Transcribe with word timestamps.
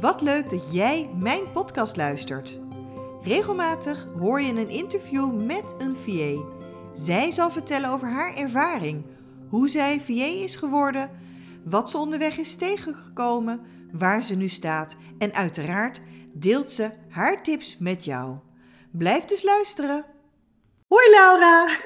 Wat 0.00 0.20
leuk 0.20 0.50
dat 0.50 0.72
jij 0.72 1.10
mijn 1.18 1.52
podcast 1.52 1.96
luistert. 1.96 2.58
Regelmatig 3.22 4.06
hoor 4.18 4.40
je 4.40 4.50
een 4.50 4.68
interview 4.68 5.44
met 5.44 5.74
een 5.78 5.94
VA. 5.94 6.44
Zij 6.92 7.30
zal 7.30 7.50
vertellen 7.50 7.90
over 7.90 8.08
haar 8.08 8.36
ervaring, 8.36 9.04
hoe 9.48 9.68
zij 9.68 10.00
VA 10.00 10.42
is 10.42 10.56
geworden, 10.56 11.10
wat 11.64 11.90
ze 11.90 11.98
onderweg 11.98 12.38
is 12.38 12.56
tegengekomen, 12.56 13.60
waar 13.92 14.22
ze 14.22 14.36
nu 14.36 14.48
staat 14.48 14.96
en 15.18 15.34
uiteraard 15.34 16.00
deelt 16.32 16.70
ze 16.70 16.90
haar 17.08 17.42
tips 17.42 17.78
met 17.78 18.04
jou. 18.04 18.36
Blijf 18.92 19.24
dus 19.24 19.42
luisteren. 19.42 20.04
Hoi 20.88 21.10
Laura. 21.10 21.76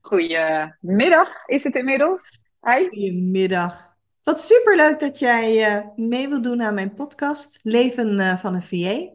Goedemiddag 0.00 1.46
is 1.46 1.64
het 1.64 1.74
inmiddels. 1.74 2.38
Hi. 2.60 2.88
Goedemiddag. 2.88 3.85
Wat 4.26 4.40
superleuk 4.40 4.98
dat 4.98 5.18
jij 5.18 5.76
uh, 5.76 5.86
mee 5.96 6.28
wilt 6.28 6.44
doen 6.44 6.62
aan 6.62 6.74
mijn 6.74 6.94
podcast 6.94 7.58
Leven 7.62 8.18
uh, 8.18 8.36
van 8.36 8.54
een 8.54 8.62
VA. 8.62 9.14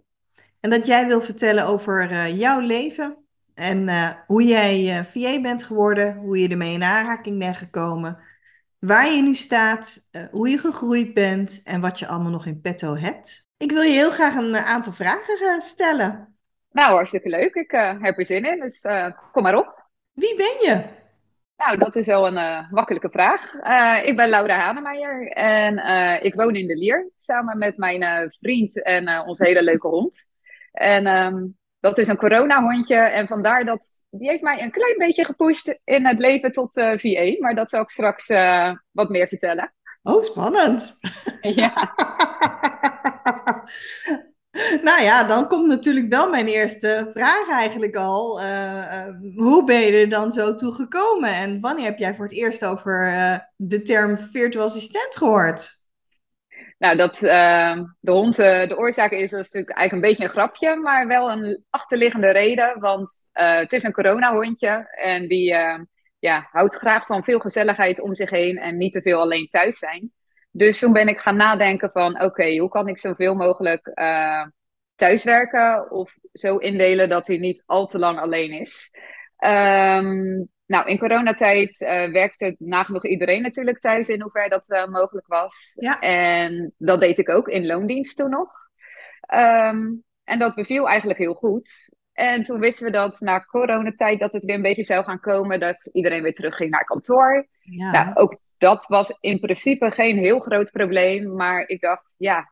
En 0.60 0.70
dat 0.70 0.88
jij 0.88 1.08
wil 1.08 1.22
vertellen 1.22 1.66
over 1.66 2.12
uh, 2.12 2.38
jouw 2.40 2.60
leven 2.60 3.18
en 3.54 3.90
hoe 4.28 4.44
jij 4.44 5.04
VA 5.04 5.42
bent 5.42 5.64
geworden, 5.64 6.16
hoe 6.16 6.38
je 6.38 6.48
ermee 6.48 6.74
in 6.74 6.84
aanraking 6.84 7.40
bent 7.40 7.58
gekomen, 7.58 8.18
waar 8.80 9.12
je 9.12 9.22
nu 9.22 9.34
staat, 9.34 10.10
hoe 10.32 10.50
je 10.50 10.58
gegroeid 10.58 11.14
bent 11.14 11.62
en 11.64 11.82
wat 11.82 12.00
je 12.00 12.08
allemaal 12.08 12.32
nog 12.32 12.46
in 12.46 12.62
petto 12.62 12.96
hebt. 12.96 13.50
Ik 13.58 13.72
wil 13.72 13.82
je 13.82 13.92
heel 13.92 14.12
graag 14.12 14.36
een 14.36 14.56
aantal 14.56 14.94
vragen 14.94 15.62
stellen. 15.62 16.38
Nou, 16.72 16.94
hartstikke 16.94 17.30
leuk. 17.30 17.56
Ik 17.56 17.72
heb 18.00 18.18
er 18.18 18.26
zin 18.26 18.46
in, 18.46 18.60
dus 18.60 18.86
kom 19.32 19.44
maar 19.44 19.58
op. 19.58 19.86
Wie 20.14 20.36
ben 20.36 20.56
je? 20.60 21.00
Nou, 21.66 21.78
dat 21.78 21.96
is 21.96 22.06
wel 22.06 22.28
een 22.28 22.38
uh, 22.38 22.72
makkelijke 22.72 23.10
vraag. 23.10 23.54
Uh, 23.54 24.08
ik 24.08 24.16
ben 24.16 24.30
Laura 24.30 24.60
Hanemeijer 24.60 25.28
en 25.28 25.78
uh, 25.78 26.24
ik 26.24 26.34
woon 26.34 26.56
in 26.56 26.68
de 26.68 26.78
Lier 26.78 27.10
samen 27.16 27.58
met 27.58 27.78
mijn 27.78 28.32
vriend 28.40 28.84
en 28.84 29.26
onze 29.26 29.46
hele 29.46 29.64
leuke 29.64 29.88
hond. 29.88 30.28
En 30.72 31.08
um, 31.08 31.58
dat 31.80 31.98
is 31.98 32.08
een 32.08 32.18
coronahondje 32.18 32.96
en 32.96 33.28
vandaar 33.28 33.66
dat 33.66 34.06
die 34.10 34.30
heeft 34.30 34.42
mij 34.42 34.62
een 34.62 34.72
klein 34.72 34.98
beetje 34.98 35.26
gepusht 35.26 35.80
in 35.84 36.06
het 36.06 36.20
leven 36.20 36.52
tot 36.52 36.74
VA. 36.74 37.36
Maar 37.40 37.56
dat 37.56 37.70
zal 37.70 37.82
ik 37.82 37.90
straks 37.90 38.28
wat 38.92 39.10
meer 39.10 39.28
vertellen. 39.28 39.74
Oh, 40.04 40.24
spannend. 40.24 40.98
Ja. 41.42 41.74
Nou 44.84 45.04
ja, 45.04 45.24
dan 45.24 45.48
komt 45.48 45.68
natuurlijk 45.68 46.10
wel 46.10 46.30
mijn 46.30 46.48
eerste 46.48 47.10
vraag 47.14 47.50
eigenlijk 47.50 47.96
al. 47.96 48.42
Uh, 48.42 48.46
uh, 48.46 49.36
hoe 49.36 49.64
ben 49.66 49.80
je 49.80 49.92
er 49.92 50.10
dan 50.10 50.32
zo 50.32 50.56
toe 50.56 50.74
gekomen? 50.74 51.34
En 51.34 51.60
wanneer 51.60 51.86
heb 51.86 51.98
jij 51.98 52.14
voor 52.14 52.26
het 52.26 52.34
eerst 52.34 52.66
over 52.66 53.08
uh, 53.08 53.38
de 53.56 53.82
term 53.82 54.18
virtual 54.18 54.66
assistent 54.66 55.18
gehoord? 55.18 55.80
Nou, 56.78 56.98
dat 56.98 57.16
de 58.00 58.12
hond 58.12 58.36
de 58.36 58.76
oorzaak 58.78 59.12
is, 59.12 59.30
dat 59.32 59.40
is 59.40 59.46
natuurlijk 59.52 59.78
eigenlijk 59.78 59.92
een 59.92 60.10
beetje 60.10 60.24
een 60.24 60.40
grapje, 60.40 60.76
maar 60.76 61.08
wel 61.08 61.32
een 61.32 61.66
achterliggende 61.70 62.32
reden. 62.32 62.80
Want 62.80 63.12
het 63.32 63.74
is 63.74 63.84
een 63.84 63.92
coronahondje 63.92 64.88
en 65.04 65.28
die 65.28 65.56
ja, 66.20 66.48
houdt 66.52 66.76
graag 66.76 67.06
van 67.06 67.24
veel 67.24 67.40
gezelligheid 67.40 68.02
om 68.02 68.16
zich 68.16 68.30
heen 68.30 68.58
en 68.58 68.78
niet 68.78 68.94
te 68.94 69.02
veel 69.02 69.20
alleen 69.20 69.48
thuis 69.48 69.78
zijn. 69.78 70.12
Dus 70.52 70.80
toen 70.80 70.94
ben 70.94 71.08
ik 71.08 71.20
gaan 71.20 71.36
nadenken 71.36 71.90
van, 71.92 72.22
oké, 72.22 72.58
hoe 72.58 72.70
kan 72.70 72.88
ik 72.88 73.00
zoveel 73.00 73.36
mogelijk 73.36 73.92
uh, 73.94 74.46
thuiswerken 74.96 75.92
of 75.92 76.14
zo 76.34 76.58
indelen 76.58 77.10
dat 77.10 77.28
hij 77.28 77.38
niet 77.38 77.64
al 77.66 77.88
te 77.88 78.00
lang 78.00 78.20
alleen 78.20 78.52
is. 78.52 78.92
Um, 79.46 80.50
nou, 80.66 80.88
in 80.88 80.98
coronatijd 81.00 81.82
uh, 81.82 82.12
werkte 82.12 82.56
nagenoeg 82.60 83.06
iedereen 83.06 83.42
natuurlijk 83.42 83.80
thuis 83.80 84.10
in 84.10 84.22
hoeverre 84.22 84.50
dat 84.50 84.70
uh, 84.70 84.88
mogelijk 84.88 85.28
was. 85.28 85.78
Ja. 85.80 86.00
En 86.00 86.74
dat 86.78 87.00
deed 87.00 87.18
ik 87.18 87.30
ook 87.30 87.48
in 87.48 87.66
loondienst 87.66 88.18
toen 88.18 88.30
nog. 88.30 88.52
Um, 89.34 90.04
en 90.24 90.40
dat 90.40 90.56
beviel 90.56 90.90
eigenlijk 90.90 91.20
heel 91.20 91.34
goed. 91.34 91.94
En 92.14 92.44
toen 92.44 92.60
wisten 92.60 92.86
we 92.86 92.92
dat 92.92 93.20
na 93.20 93.40
coronatijd 93.40 94.20
dat 94.20 94.34
het 94.34 94.46
weer 94.46 94.56
een 94.56 94.62
beetje 94.62 94.84
zou 94.84 95.04
gaan 95.04 95.20
komen, 95.20 95.60
dat 95.60 95.90
iedereen 95.92 96.24
weer 96.24 96.34
terugging 96.34 96.70
naar 96.70 96.86
kantoor. 96.86 97.48
Ja. 97.60 97.92
Nou, 97.92 98.16
ook 98.16 98.40
dat 98.62 98.86
was 98.88 99.18
in 99.20 99.40
principe 99.40 99.92
geen 99.92 100.18
heel 100.18 100.40
groot 100.40 100.72
probleem. 100.72 101.36
Maar 101.36 101.68
ik 101.68 101.82
dacht, 101.82 102.16
ja, 102.18 102.52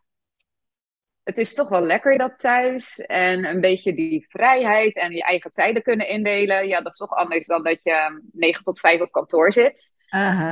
het 1.24 1.38
is 1.38 1.54
toch 1.54 1.70
wel 1.70 1.82
lekker 1.82 2.18
dat 2.18 2.40
thuis. 2.40 3.00
En 3.00 3.46
een 3.46 3.62
beetje 3.62 3.94
die 3.94 4.26
vrijheid 4.30 4.96
en 4.96 5.12
je 5.12 5.24
eigen 5.24 5.52
tijden 5.52 5.84
kunnen 5.84 6.08
indelen. 6.08 6.68
Ja, 6.68 6.82
dat 6.82 6.92
is 6.92 6.98
toch 6.98 7.16
anders 7.16 7.48
dan 7.48 7.64
dat 7.64 7.80
je 7.84 8.22
9 8.32 8.64
tot 8.64 8.80
5 8.80 9.02
op 9.02 9.12
kantoor 9.12 9.54
zit. 9.54 9.94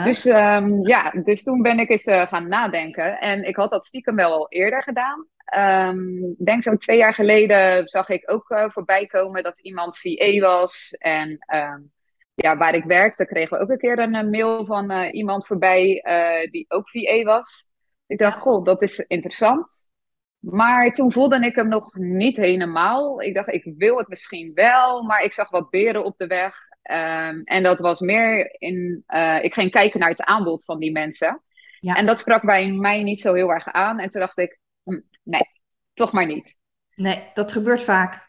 Dus 0.03 0.25
um, 0.25 0.87
ja, 0.87 1.11
dus 1.11 1.43
toen 1.43 1.61
ben 1.61 1.79
ik 1.79 1.89
eens 1.89 2.05
uh, 2.05 2.27
gaan 2.27 2.47
nadenken. 2.47 3.19
En 3.19 3.43
ik 3.43 3.55
had 3.55 3.69
dat 3.69 3.85
stiekem 3.85 4.15
wel 4.15 4.31
al 4.31 4.49
eerder 4.49 4.83
gedaan. 4.83 5.27
Um, 5.57 6.35
denk 6.37 6.63
zo'n 6.63 6.77
twee 6.77 6.97
jaar 6.97 7.13
geleden 7.13 7.87
zag 7.87 8.09
ik 8.09 8.31
ook 8.31 8.49
uh, 8.49 8.69
voorbij 8.69 9.05
komen 9.05 9.43
dat 9.43 9.59
iemand 9.59 9.99
VA 9.99 10.39
was. 10.39 10.91
En 10.91 11.29
um, 11.53 11.91
ja, 12.41 12.57
waar 12.57 12.73
ik 12.75 12.83
werkte, 12.83 13.25
kregen 13.25 13.57
we 13.57 13.63
ook 13.63 13.69
een 13.69 13.77
keer 13.77 13.99
een, 13.99 14.15
een 14.15 14.29
mail 14.29 14.65
van 14.65 14.91
uh, 14.91 15.13
iemand 15.13 15.47
voorbij 15.47 16.03
uh, 16.07 16.51
die 16.51 16.65
ook 16.67 16.89
VA 16.89 17.23
was. 17.23 17.69
Ik 18.05 18.17
dacht, 18.17 18.39
goh, 18.39 18.63
dat 18.63 18.81
is 18.81 18.99
interessant. 18.99 19.89
Maar 20.39 20.91
toen 20.91 21.11
voelde 21.11 21.45
ik 21.45 21.55
hem 21.55 21.67
nog 21.67 21.95
niet 21.95 22.37
helemaal. 22.37 23.21
Ik 23.21 23.33
dacht, 23.33 23.53
ik 23.53 23.73
wil 23.77 23.97
het 23.97 24.07
misschien 24.07 24.51
wel, 24.53 25.03
maar 25.03 25.21
ik 25.21 25.33
zag 25.33 25.49
wat 25.49 25.69
beren 25.69 26.05
op 26.05 26.17
de 26.17 26.27
weg. 26.27 26.55
Um, 26.91 27.43
en 27.43 27.63
dat 27.63 27.79
was 27.79 27.99
meer 27.99 28.55
in. 28.59 29.03
Uh, 29.07 29.43
ik 29.43 29.53
ging 29.53 29.71
kijken 29.71 29.99
naar 29.99 30.09
het 30.09 30.23
aanbod 30.23 30.63
van 30.63 30.79
die 30.79 30.91
mensen. 30.91 31.43
Ja. 31.79 31.93
En 31.93 32.05
dat 32.05 32.19
sprak 32.19 32.45
bij 32.45 32.71
mij 32.71 33.03
niet 33.03 33.21
zo 33.21 33.33
heel 33.33 33.49
erg 33.49 33.67
aan. 33.67 33.99
En 33.99 34.09
toen 34.09 34.21
dacht 34.21 34.37
ik, 34.37 34.59
hm, 34.83 34.99
nee, 35.23 35.51
toch 35.93 36.11
maar 36.11 36.25
niet. 36.25 36.57
Nee, 36.95 37.31
dat 37.33 37.51
gebeurt 37.51 37.83
vaak. 37.83 38.26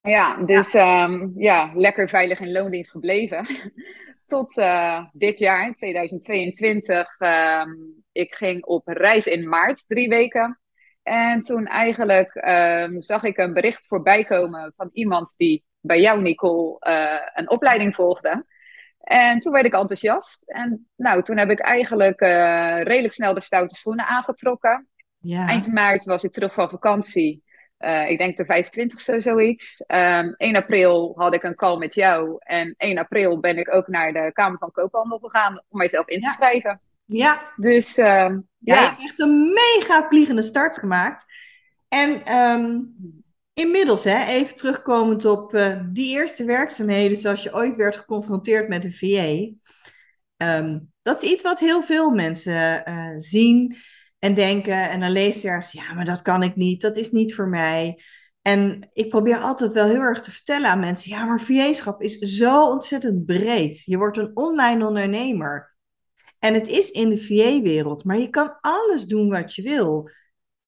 Ja, 0.00 0.44
dus 0.44 0.72
ja, 0.72 1.04
um, 1.04 1.32
ja 1.36 1.72
lekker 1.74 2.08
veilig 2.08 2.40
in 2.40 2.52
loondienst 2.52 2.90
gebleven. 2.90 3.46
Tot 4.26 4.56
uh, 4.56 5.04
dit 5.12 5.38
jaar, 5.38 5.74
2022. 5.74 7.20
Um, 7.20 8.04
ik 8.12 8.34
ging 8.34 8.64
op 8.64 8.86
reis 8.86 9.26
in 9.26 9.48
maart, 9.48 9.84
drie 9.86 10.08
weken. 10.08 10.60
En 11.02 11.42
toen 11.42 11.66
eigenlijk 11.66 12.34
um, 12.34 13.02
zag 13.02 13.22
ik 13.22 13.36
een 13.36 13.52
bericht 13.52 13.86
voorbij 13.86 14.24
komen 14.24 14.72
van 14.76 14.90
iemand 14.92 15.34
die 15.36 15.64
bij 15.80 16.00
jou, 16.00 16.20
Nicole, 16.20 16.76
uh, 16.88 17.20
een 17.34 17.50
opleiding 17.50 17.94
volgde. 17.94 18.46
En 18.98 19.40
toen 19.40 19.52
werd 19.52 19.64
ik 19.64 19.72
enthousiast. 19.72 20.50
En 20.50 20.88
nou, 20.96 21.22
toen 21.22 21.36
heb 21.36 21.50
ik 21.50 21.60
eigenlijk 21.60 22.20
uh, 22.20 22.82
redelijk 22.82 23.14
snel 23.14 23.34
de 23.34 23.40
stoute 23.40 23.74
schoenen 23.74 24.06
aangetrokken. 24.06 24.88
Ja. 25.18 25.46
Eind 25.46 25.72
maart 25.72 26.04
was 26.04 26.24
ik 26.24 26.32
terug 26.32 26.54
van 26.54 26.68
vakantie. 26.68 27.42
Uh, 27.78 28.10
ik 28.10 28.18
denk 28.18 28.36
de 28.36 28.44
25e 28.44 29.16
zoiets. 29.16 29.84
Um, 29.86 30.34
1 30.36 30.56
april 30.56 31.12
had 31.16 31.34
ik 31.34 31.42
een 31.42 31.54
call 31.54 31.78
met 31.78 31.94
jou. 31.94 32.36
En 32.38 32.74
1 32.76 32.98
april 32.98 33.40
ben 33.40 33.58
ik 33.58 33.74
ook 33.74 33.86
naar 33.88 34.12
de 34.12 34.30
Kamer 34.32 34.58
van 34.58 34.70
Koophandel 34.70 35.18
gegaan 35.18 35.62
om 35.68 35.78
mijzelf 35.78 36.08
in 36.08 36.20
te 36.20 36.26
Ja. 36.26 36.32
schrijven. 36.32 36.80
Ja, 37.04 37.52
Dus 37.56 37.98
uh, 37.98 38.04
ja. 38.04 38.40
je 38.58 38.74
hebt 38.74 39.00
echt 39.00 39.20
een 39.20 39.52
mega 39.52 40.06
vliegende 40.08 40.42
start 40.42 40.78
gemaakt. 40.78 41.24
En 41.88 42.24
ehm, 42.24 42.78
inmiddels, 43.54 44.04
hè, 44.04 44.26
even 44.26 44.54
terugkomend 44.54 45.24
op 45.24 45.54
eh, 45.54 45.80
die 45.92 46.16
eerste 46.16 46.44
werkzaamheden, 46.44 47.16
zoals 47.16 47.42
je 47.42 47.54
ooit 47.54 47.76
werd 47.76 47.96
geconfronteerd 47.96 48.68
met 48.68 48.84
een 48.84 48.92
VA. 48.92 49.56
Ehm, 50.36 50.78
dat 51.02 51.22
is 51.22 51.30
iets 51.30 51.42
wat 51.42 51.60
heel 51.60 51.82
veel 51.82 52.10
mensen 52.10 52.84
eh, 52.84 53.14
zien 53.16 53.76
en 54.18 54.34
denken. 54.34 54.90
En 54.90 55.00
dan 55.00 55.10
lees 55.10 55.42
je 55.42 55.48
ergens, 55.48 55.72
ja, 55.72 55.94
maar 55.94 56.04
dat 56.04 56.22
kan 56.22 56.42
ik 56.42 56.56
niet, 56.56 56.80
dat 56.80 56.96
is 56.96 57.10
niet 57.10 57.34
voor 57.34 57.48
mij. 57.48 58.02
En 58.42 58.90
ik 58.92 59.08
probeer 59.08 59.36
altijd 59.36 59.72
wel 59.72 59.86
heel 59.86 60.00
erg 60.00 60.20
te 60.20 60.30
vertellen 60.30 60.70
aan 60.70 60.80
mensen, 60.80 61.10
ja, 61.10 61.24
maar 61.24 61.40
VA-schap 61.40 62.02
is 62.02 62.18
zo 62.18 62.66
ontzettend 62.66 63.26
breed. 63.26 63.82
Je 63.84 63.96
wordt 63.96 64.18
een 64.18 64.36
online 64.36 64.86
ondernemer. 64.86 65.76
En 66.38 66.54
het 66.54 66.68
is 66.68 66.90
in 66.90 67.08
de 67.08 67.16
VA-wereld, 67.16 68.04
maar 68.04 68.18
je 68.18 68.28
kan 68.28 68.58
alles 68.60 69.04
doen 69.04 69.28
wat 69.28 69.54
je 69.54 69.62
wil. 69.62 70.10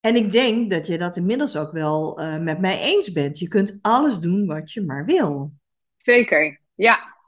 En 0.00 0.16
ik 0.16 0.32
denk 0.32 0.70
dat 0.70 0.86
je 0.86 0.98
dat 0.98 1.16
inmiddels 1.16 1.56
ook 1.56 1.72
wel 1.72 2.20
uh, 2.20 2.38
met 2.38 2.60
mij 2.60 2.80
eens 2.80 3.12
bent. 3.12 3.38
Je 3.38 3.48
kunt 3.48 3.78
alles 3.82 4.18
doen 4.18 4.46
wat 4.46 4.72
je 4.72 4.84
maar 4.84 5.04
wil. 5.04 5.52
zeker. 5.96 6.60
Ja, 6.74 7.19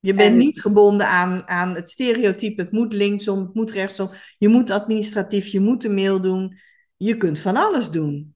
Je 0.00 0.14
bent 0.14 0.30
En- 0.30 0.36
niet 0.36 0.60
gebonden 0.60 1.06
aan, 1.06 1.48
aan 1.48 1.74
het 1.74 1.90
stereotype, 1.90 2.62
het 2.62 2.72
moet 2.72 2.92
linksom, 2.92 3.38
het 3.38 3.54
moet 3.54 3.70
rechtsom. 3.70 4.10
Je 4.38 4.48
moet 4.48 4.70
administratief, 4.70 5.46
je 5.46 5.60
moet 5.60 5.84
een 5.84 5.94
mail 5.94 6.20
doen. 6.20 6.58
Je 6.96 7.16
kunt 7.16 7.38
van 7.38 7.56
alles 7.56 7.90
doen. 7.90 8.34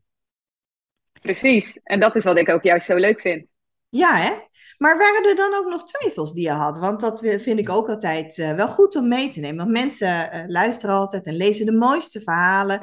precies. 1.21 1.81
En 1.83 2.01
dat 2.01 2.17
is 2.17 2.25
wat 2.25 2.37
ik 2.37 2.49
ook 2.49 2.63
juist 2.63 2.87
zo 2.87 2.97
leuk 2.97 3.21
vind. 3.21 3.47
Ja, 3.89 4.17
hè? 4.17 4.33
Maar 4.79 4.99
waren 4.99 5.29
er 5.29 5.37
dan 5.37 5.55
ook 5.55 5.69
nog 5.71 5.85
twijfels 5.85 6.33
die 6.33 6.43
je 6.43 6.51
had? 6.51 6.79
Want 6.79 7.01
dat 7.01 7.21
vind 7.21 7.59
ik 7.59 7.71
ook 7.71 7.89
altijd 7.89 8.39
eh, 8.39 8.55
wel 8.55 8.69
goed 8.69 8.97
om 8.97 9.09
mee 9.09 9.29
te 9.29 9.41
nemen. 9.41 9.57
Want 9.57 9.71
mensen 9.71 10.31
eh, 10.31 10.45
luisteren 10.47 10.95
altijd 10.95 11.27
en 11.27 11.37
lezen 11.37 11.67
de 11.67 11.73
mooiste 11.73 12.21
verhalen. 12.21 12.79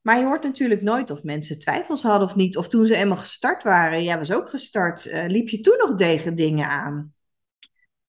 Maar 0.00 0.18
je 0.18 0.24
hoort 0.24 0.42
natuurlijk 0.42 0.82
nooit 0.82 1.10
of 1.10 1.22
mensen 1.22 1.58
twijfels 1.58 2.02
hadden 2.02 2.28
of 2.28 2.34
niet. 2.34 2.56
Of 2.56 2.68
toen 2.68 2.86
ze 2.86 2.96
eenmaal 2.96 3.16
gestart 3.16 3.62
waren, 3.62 4.02
jij 4.04 4.18
was 4.18 4.32
ook 4.32 4.48
gestart, 4.50 5.06
eh, 5.06 5.26
liep 5.26 5.48
je 5.48 5.60
toen 5.60 5.78
nog 5.78 5.94
tegen 5.94 6.34
dingen 6.34 6.68
aan? 6.68 7.14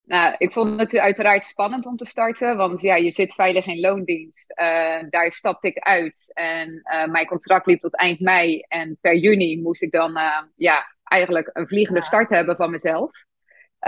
Nou, 0.08 0.34
ik 0.38 0.52
vond 0.52 0.80
het 0.80 0.96
uiteraard 0.96 1.44
spannend 1.44 1.86
om 1.86 1.96
te 1.96 2.04
starten, 2.04 2.56
want 2.56 2.80
ja, 2.80 2.94
je 2.94 3.10
zit 3.10 3.34
veilig 3.34 3.66
in 3.66 3.80
loondienst. 3.80 4.52
Uh, 4.60 4.98
daar 5.10 5.32
stapte 5.32 5.68
ik 5.68 5.78
uit 5.78 6.30
en 6.34 6.68
uh, 6.68 7.06
mijn 7.06 7.26
contract 7.26 7.66
liep 7.66 7.80
tot 7.80 7.96
eind 7.96 8.20
mei. 8.20 8.64
En 8.68 8.98
per 9.00 9.16
juni 9.16 9.60
moest 9.60 9.82
ik 9.82 9.90
dan 9.90 10.10
uh, 10.16 10.42
ja, 10.56 10.94
eigenlijk 11.04 11.50
een 11.52 11.68
vliegende 11.68 12.02
start 12.02 12.30
hebben 12.30 12.56
van 12.56 12.70
mezelf. 12.70 13.10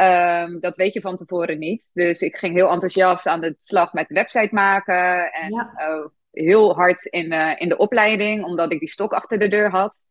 Um, 0.01 0.61
dat 0.61 0.77
weet 0.77 0.93
je 0.93 1.01
van 1.01 1.17
tevoren 1.17 1.59
niet. 1.59 1.91
Dus 1.95 2.21
ik 2.21 2.37
ging 2.37 2.55
heel 2.55 2.71
enthousiast 2.71 3.27
aan 3.27 3.41
de 3.41 3.55
slag 3.59 3.93
met 3.93 4.09
website 4.09 4.55
maken 4.55 5.33
en 5.33 5.53
ja. 5.53 6.11
heel 6.31 6.75
hard 6.75 7.05
in, 7.05 7.33
in 7.33 7.69
de 7.69 7.77
opleiding, 7.77 8.45
omdat 8.45 8.73
ik 8.73 8.79
die 8.79 8.89
stok 8.89 9.13
achter 9.13 9.39
de 9.39 9.49
deur 9.49 9.71
had. 9.71 10.07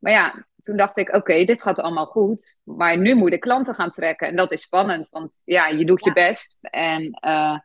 Maar 0.00 0.12
ja, 0.12 0.46
toen 0.60 0.76
dacht 0.76 0.98
ik, 0.98 1.14
oké, 1.14 1.44
dit 1.44 1.62
gaat 1.62 1.78
allemaal 1.78 2.06
goed. 2.06 2.60
Maar 2.64 2.98
nu 2.98 3.14
moet 3.14 3.32
ik 3.32 3.40
klanten 3.40 3.74
gaan 3.74 3.90
trekken. 3.90 4.28
En 4.28 4.36
dat 4.36 4.52
is 4.52 4.62
spannend, 4.62 5.08
want 5.08 5.42
ja, 5.44 5.66
je 5.66 5.84
doet 5.84 6.04
je 6.04 6.12
best. 6.12 6.58
En 6.60 7.18
uh, 7.26 7.58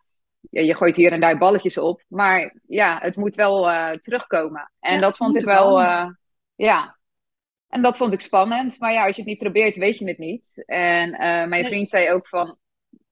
je 0.50 0.76
gooit 0.76 0.96
hier 0.96 1.12
en 1.12 1.20
daar 1.20 1.38
balletjes 1.38 1.78
op. 1.78 2.04
Maar 2.08 2.60
ja, 2.68 3.00
het 3.02 3.16
moet 3.16 3.36
wel 3.36 3.70
uh, 3.70 3.92
terugkomen. 3.92 4.72
En 4.80 4.94
ja, 4.94 5.00
dat 5.00 5.18
vond 5.18 5.36
ik 5.36 5.44
wel, 5.44 5.82
uh, 5.82 6.10
ja. 6.56 6.98
En 7.68 7.82
dat 7.82 7.98
vond 7.98 8.14
ik 8.14 8.22
spannend. 8.22 8.80
Maar 8.80 8.94
ja, 8.94 9.06
als 9.06 9.16
je 9.16 9.22
het 9.22 9.30
niet 9.30 9.40
probeert, 9.40 9.76
weet 9.76 9.98
je 9.98 10.08
het 10.08 10.18
niet. 10.18 10.64
En 10.66 11.10
mijn 11.10 11.50
nee. 11.50 11.66
vriend 11.66 11.90
zei 11.90 12.12
ook 12.12 12.28
van, 12.28 12.58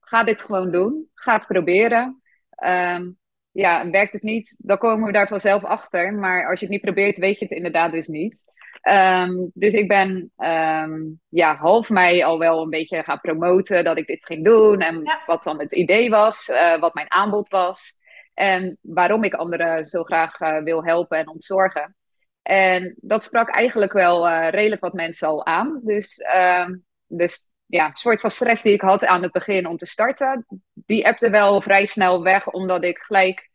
ga 0.00 0.24
dit 0.24 0.42
gewoon 0.42 0.70
doen. 0.70 1.10
Ga 1.14 1.32
het 1.32 1.46
proberen. 1.46 2.22
Um, 2.64 3.18
ja, 3.54 3.90
werkt 3.90 4.12
het 4.12 4.22
niet, 4.22 4.56
dan 4.58 4.78
komen 4.78 5.06
we 5.06 5.12
daar 5.12 5.28
vanzelf 5.28 5.64
achter. 5.64 6.14
Maar 6.14 6.48
als 6.48 6.58
je 6.60 6.66
het 6.66 6.74
niet 6.74 6.84
probeert, 6.84 7.16
weet 7.16 7.38
je 7.38 7.44
het 7.44 7.54
inderdaad 7.54 7.92
dus 7.92 8.06
niet. 8.06 8.44
Um, 8.90 9.50
dus 9.54 9.72
ik 9.72 9.88
ben 9.88 10.32
um, 10.36 11.20
ja, 11.28 11.54
half 11.54 11.90
mei 11.90 12.22
al 12.22 12.38
wel 12.38 12.62
een 12.62 12.70
beetje 12.70 13.02
gaan 13.02 13.20
promoten 13.20 13.84
dat 13.84 13.98
ik 13.98 14.06
dit 14.06 14.26
ging 14.26 14.44
doen. 14.44 14.80
En 14.80 15.00
ja. 15.04 15.22
wat 15.26 15.42
dan 15.42 15.58
het 15.58 15.72
idee 15.72 16.10
was, 16.10 16.48
uh, 16.48 16.80
wat 16.80 16.94
mijn 16.94 17.10
aanbod 17.10 17.48
was. 17.48 17.92
En 18.34 18.78
waarom 18.80 19.24
ik 19.24 19.34
anderen 19.34 19.84
zo 19.84 20.02
graag 20.02 20.40
uh, 20.40 20.62
wil 20.62 20.84
helpen 20.84 21.18
en 21.18 21.28
ontzorgen. 21.28 21.96
En 22.42 22.96
dat 23.00 23.24
sprak 23.24 23.48
eigenlijk 23.48 23.92
wel 23.92 24.28
uh, 24.28 24.48
redelijk 24.50 24.80
wat 24.80 24.92
mensen 24.92 25.28
al 25.28 25.46
aan. 25.46 25.80
Dus, 25.82 26.20
um, 26.36 26.84
dus 27.06 27.46
ja, 27.66 27.86
een 27.86 27.96
soort 27.96 28.20
van 28.20 28.30
stress 28.30 28.62
die 28.62 28.72
ik 28.72 28.80
had 28.80 29.06
aan 29.06 29.22
het 29.22 29.32
begin 29.32 29.66
om 29.66 29.76
te 29.76 29.86
starten, 29.86 30.46
die 30.74 31.06
appte 31.06 31.30
wel 31.30 31.60
vrij 31.60 31.86
snel 31.86 32.22
weg, 32.22 32.50
omdat 32.50 32.82
ik 32.84 32.98
gelijk 32.98 33.50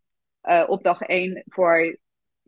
op 0.68 0.84
dag 0.84 1.02
één 1.02 1.44
voor 1.46 1.98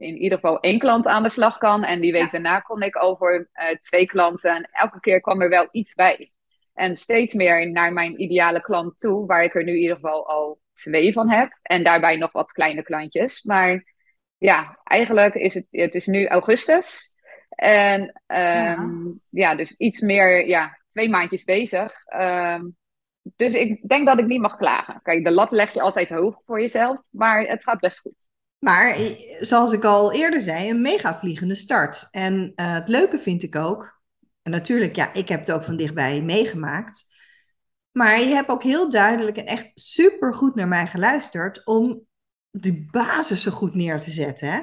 in 0.02 0.18
ieder 0.18 0.38
geval 0.38 0.60
één 0.60 0.80
klant 0.80 1.08
aan 1.08 1.24
de 1.24 1.30
slag 1.30 1.58
kan. 1.58 1.84
En 1.84 2.02
die 2.02 2.12
week 2.12 2.22
ja. 2.22 2.30
daarna 2.30 2.60
kon 2.60 2.82
ik 2.82 3.04
over 3.04 3.50
uh, 3.54 3.76
twee 3.82 4.06
klanten. 4.06 4.56
En 4.56 4.70
elke 4.72 5.00
keer 5.00 5.22
kwam 5.22 5.42
er 5.42 5.50
wel 5.50 5.68
iets 5.72 5.94
bij. 5.94 6.32
En 6.74 6.96
steeds 6.96 7.34
meer 7.34 7.72
naar 7.72 7.94
mijn 7.94 8.22
ideale 8.22 8.62
klant 8.62 9.00
toe, 9.00 9.26
waar 9.26 9.44
ik 9.44 9.56
er 9.56 9.64
nu 9.64 9.72
in 9.72 9.80
ieder 9.82 9.96
geval 9.96 10.28
al 10.28 10.60
twee 10.74 11.14
van 11.14 11.30
heb. 11.30 11.58
En 11.62 11.84
daarbij 11.84 12.16
nog 12.16 12.32
wat 12.32 12.52
kleine 12.52 12.84
klantjes. 12.84 13.44
Maar 13.44 13.94
ja, 14.38 14.80
eigenlijk 14.84 15.36
is 15.36 15.54
het, 15.54 15.68
het 15.70 15.96
is 15.96 16.06
nu 16.06 16.28
augustus. 16.28 17.14
En 17.50 18.02
um, 18.02 18.10
ja. 18.28 19.50
ja. 19.50 19.56
dus 19.56 19.78
iets 19.78 20.00
meer, 20.00 20.48
ja, 20.48 20.80
twee 20.90 21.10
maandjes 21.10 21.44
bezig. 21.44 21.94
Um, 22.16 22.76
dus 23.36 23.54
ik 23.54 23.88
denk 23.88 24.08
dat 24.08 24.20
ik 24.20 24.26
niet 24.26 24.42
mag 24.42 24.58
klagen. 24.58 25.00
Kijk, 25.04 25.24
de 25.24 25.32
lat 25.32 25.52
leg 25.52 25.74
je 25.74 25.82
altijd 25.82 26.10
hoog 26.10 26.42
voor 26.46 26.62
jezelf, 26.62 26.98
maar 27.10 27.42
het 27.42 27.64
gaat 27.64 27.80
best 27.80 28.00
goed. 28.00 28.30
Maar 28.64 28.98
zoals 29.40 29.72
ik 29.72 29.84
al 29.84 30.14
eerder 30.14 30.42
zei, 30.42 30.70
een 30.70 30.82
mega 30.82 31.16
vliegende 31.16 31.56
start. 31.56 32.08
En 32.12 32.54
uh, 32.56 32.74
het 32.74 32.88
leuke 32.88 33.20
vind 33.20 33.44
ik 33.44 33.56
ook, 33.56 34.02
en 34.42 34.52
natuurlijk, 34.52 34.96
ja, 34.96 35.14
ik 35.14 35.28
heb 35.28 35.40
het 35.40 35.52
ook 35.52 35.64
van 35.64 35.76
dichtbij 35.76 36.22
meegemaakt. 36.22 37.06
Maar 37.92 38.20
je 38.20 38.34
hebt 38.34 38.50
ook 38.50 38.64
heel 38.64 38.90
duidelijk 38.90 39.38
en 39.38 39.46
echt 39.46 39.72
super 39.74 40.34
goed 40.34 40.56
naar 40.56 40.68
mij 40.68 40.88
geluisterd 40.88 41.66
om 41.66 42.02
de 42.50 42.86
basis 42.92 43.42
zo 43.42 43.52
goed 43.52 43.76
neer 43.76 44.00
te 44.00 44.12
zetten. 44.12 44.52
Hè? 44.52 44.62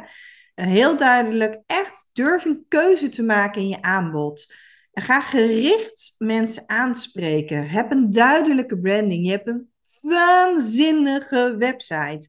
Heel 0.64 0.96
duidelijk, 0.96 1.62
echt 1.66 2.10
durf 2.12 2.44
een 2.44 2.64
keuze 2.68 3.08
te 3.08 3.22
maken 3.22 3.60
in 3.60 3.68
je 3.68 3.82
aanbod. 3.82 4.54
En 4.92 5.02
ga 5.02 5.20
gericht 5.20 6.14
mensen 6.18 6.68
aanspreken. 6.68 7.68
Heb 7.68 7.90
een 7.90 8.10
duidelijke 8.10 8.78
branding. 8.78 9.24
Je 9.24 9.30
hebt 9.30 9.48
een 9.48 9.72
waanzinnige 10.00 11.56
website. 11.58 12.28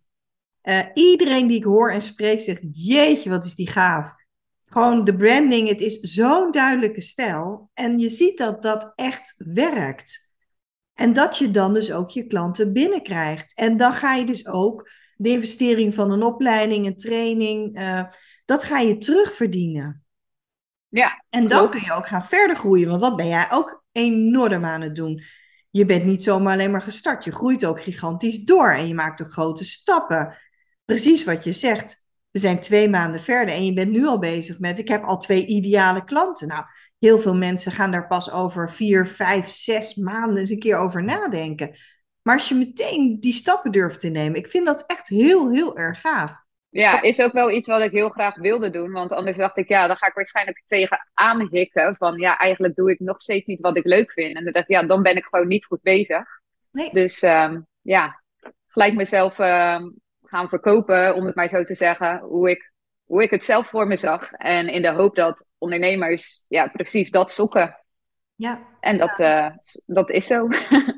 Uh, 0.69 0.79
iedereen 0.93 1.47
die 1.47 1.57
ik 1.57 1.63
hoor 1.63 1.91
en 1.91 2.01
spreek 2.01 2.41
zegt: 2.41 2.61
Jeetje, 2.71 3.29
wat 3.29 3.45
is 3.45 3.55
die 3.55 3.69
gaaf. 3.69 4.13
Gewoon 4.65 5.03
de 5.03 5.15
branding, 5.15 5.67
het 5.67 5.81
is 5.81 5.99
zo'n 5.99 6.51
duidelijke 6.51 7.01
stijl. 7.01 7.69
En 7.73 7.99
je 7.99 8.09
ziet 8.09 8.37
dat 8.37 8.61
dat 8.61 8.91
echt 8.95 9.35
werkt. 9.37 10.33
En 10.93 11.13
dat 11.13 11.37
je 11.37 11.51
dan 11.51 11.73
dus 11.73 11.91
ook 11.91 12.09
je 12.09 12.27
klanten 12.27 12.73
binnenkrijgt. 12.73 13.55
En 13.55 13.77
dan 13.77 13.93
ga 13.93 14.13
je 14.13 14.25
dus 14.25 14.47
ook 14.47 14.89
de 15.15 15.29
investering 15.29 15.95
van 15.95 16.11
een 16.11 16.23
opleiding, 16.23 16.85
een 16.85 16.97
training, 16.97 17.79
uh, 17.79 18.03
dat 18.45 18.63
ga 18.63 18.79
je 18.79 18.97
terugverdienen. 18.97 20.03
Ja, 20.87 21.23
en 21.29 21.47
dan 21.47 21.59
klopt. 21.59 21.75
kun 21.75 21.83
je 21.85 21.93
ook 21.93 22.07
gaan 22.07 22.23
verder 22.23 22.55
groeien, 22.55 22.89
want 22.89 23.01
dat 23.01 23.15
ben 23.15 23.27
jij 23.27 23.47
ook 23.51 23.83
enorm 23.91 24.65
aan 24.65 24.81
het 24.81 24.95
doen. 24.95 25.23
Je 25.69 25.85
bent 25.85 26.03
niet 26.03 26.23
zomaar 26.23 26.53
alleen 26.53 26.71
maar 26.71 26.81
gestart, 26.81 27.23
je 27.23 27.31
groeit 27.31 27.65
ook 27.65 27.81
gigantisch 27.81 28.43
door 28.43 28.71
en 28.71 28.87
je 28.87 28.93
maakt 28.93 29.21
ook 29.21 29.31
grote 29.31 29.65
stappen 29.65 30.37
precies 30.89 31.23
wat 31.23 31.43
je 31.43 31.51
zegt. 31.51 32.05
We 32.31 32.39
zijn 32.39 32.59
twee 32.59 32.89
maanden 32.89 33.21
verder 33.21 33.53
en 33.53 33.65
je 33.65 33.73
bent 33.73 33.91
nu 33.91 34.05
al 34.05 34.19
bezig 34.19 34.59
met, 34.59 34.79
ik 34.79 34.87
heb 34.87 35.03
al 35.03 35.17
twee 35.17 35.45
ideale 35.45 36.03
klanten. 36.03 36.47
Nou, 36.47 36.65
heel 36.99 37.19
veel 37.19 37.35
mensen 37.35 37.71
gaan 37.71 37.91
daar 37.91 38.07
pas 38.07 38.31
over 38.31 38.71
vier, 38.71 39.07
vijf, 39.07 39.47
zes 39.47 39.95
maanden 39.95 40.37
eens 40.37 40.49
een 40.49 40.59
keer 40.59 40.77
over 40.77 41.03
nadenken. 41.03 41.77
Maar 42.21 42.35
als 42.35 42.49
je 42.49 42.55
meteen 42.55 43.17
die 43.19 43.33
stappen 43.33 43.71
durft 43.71 43.99
te 43.99 44.09
nemen, 44.09 44.39
ik 44.39 44.47
vind 44.47 44.65
dat 44.65 44.83
echt 44.85 45.07
heel, 45.07 45.51
heel 45.51 45.77
erg 45.77 46.01
gaaf. 46.01 46.31
Ja, 46.69 47.01
is 47.01 47.21
ook 47.21 47.33
wel 47.33 47.51
iets 47.51 47.67
wat 47.67 47.81
ik 47.81 47.91
heel 47.91 48.09
graag 48.09 48.35
wilde 48.35 48.69
doen. 48.69 48.91
Want 48.91 49.11
anders 49.11 49.37
dacht 49.37 49.57
ik, 49.57 49.67
ja, 49.67 49.87
dan 49.87 49.97
ga 49.97 50.07
ik 50.07 50.13
waarschijnlijk 50.13 50.61
tegen 50.65 51.09
aanhikken. 51.13 51.95
Van 51.95 52.17
ja, 52.17 52.37
eigenlijk 52.37 52.75
doe 52.75 52.91
ik 52.91 52.99
nog 52.99 53.21
steeds 53.21 53.45
niet 53.45 53.61
wat 53.61 53.77
ik 53.77 53.85
leuk 53.85 54.11
vind. 54.11 54.37
En 54.37 54.43
dan 54.43 54.53
dacht 54.53 54.69
ik, 54.69 54.75
ja, 54.75 54.83
dan 54.83 55.01
ben 55.01 55.15
ik 55.15 55.25
gewoon 55.25 55.47
niet 55.47 55.65
goed 55.65 55.81
bezig. 55.81 56.23
Nee. 56.71 56.89
Dus 56.93 57.21
um, 57.21 57.67
ja, 57.81 58.23
gelijk 58.67 58.93
mezelf 58.93 59.39
um, 59.39 59.99
gaan 60.29 60.49
verkopen, 60.49 61.15
om 61.15 61.25
het 61.25 61.35
maar 61.35 61.49
zo 61.49 61.63
te 61.63 61.75
zeggen, 61.75 62.19
hoe 62.19 62.49
ik, 62.49 62.73
hoe 63.03 63.23
ik 63.23 63.29
het 63.29 63.43
zelf 63.43 63.67
voor 63.67 63.87
me 63.87 63.95
zag. 63.95 64.31
En 64.31 64.67
in 64.67 64.81
de 64.81 64.91
hoop 64.91 65.15
dat 65.15 65.47
ondernemers 65.57 66.43
ja, 66.47 66.67
precies 66.67 67.11
dat 67.11 67.31
zoeken. 67.31 67.79
Ja. 68.35 68.67
En 68.79 68.97
dat, 68.97 69.17
ja. 69.17 69.49
Uh, 69.49 69.55
dat 69.85 70.09
is 70.09 70.25
zo. 70.25 70.47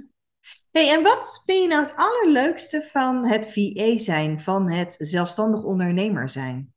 hey, 0.75 0.93
en 0.95 1.03
wat 1.03 1.41
vind 1.45 1.61
je 1.61 1.67
nou 1.67 1.83
het 1.83 1.95
allerleukste 1.95 2.81
van 2.81 3.27
het 3.27 3.53
VA 3.53 3.97
zijn, 3.97 4.39
van 4.39 4.71
het 4.71 4.95
zelfstandig 4.97 5.63
ondernemer 5.63 6.29
zijn? 6.29 6.73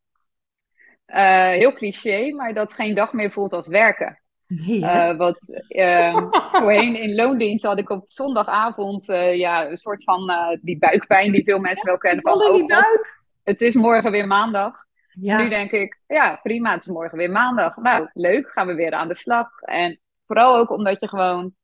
Uh, 1.07 1.49
heel 1.49 1.73
cliché, 1.73 2.31
maar 2.31 2.55
dat 2.55 2.73
geen 2.73 2.95
dag 2.95 3.13
meer 3.13 3.33
voelt 3.33 3.53
als 3.53 3.69
werken. 3.69 4.24
Nee, 4.57 4.79
uh, 4.79 5.17
wat 5.17 5.65
uh, 5.69 6.31
voorheen 6.53 6.97
in 6.97 7.15
loondienst 7.15 7.65
had 7.65 7.79
ik 7.79 7.91
op 7.91 8.05
zondagavond 8.07 9.09
uh, 9.09 9.35
ja, 9.37 9.67
een 9.67 9.77
soort 9.77 10.05
van 10.05 10.33
die 10.63 10.79
buikpijn 10.79 11.33
die 11.33 11.45
veel 11.45 11.59
mensen 11.59 11.87
wel 11.87 11.99
kennen. 11.99 12.23
Van, 12.23 12.33
oh, 12.33 12.55
die 12.55 12.67
buik. 12.67 13.23
Het 13.43 13.61
is 13.61 13.75
morgen 13.75 14.11
weer 14.11 14.27
maandag. 14.27 14.85
Ja. 15.21 15.39
Nu 15.39 15.49
denk 15.49 15.71
ik, 15.71 16.01
ja 16.07 16.41
prima, 16.43 16.73
het 16.73 16.81
is 16.81 16.93
morgen 16.93 17.19
weer 17.19 17.31
maandag. 17.31 17.77
Nou, 17.77 18.09
leuk, 18.13 18.49
gaan 18.49 18.67
we 18.67 18.75
weer 18.75 18.93
aan 18.93 19.09
de 19.09 19.15
slag. 19.15 19.61
En 19.61 20.01
vooral 20.27 20.57
ook 20.57 20.71
omdat 20.71 21.01
je 21.01 21.09
gewoon, 21.09 21.55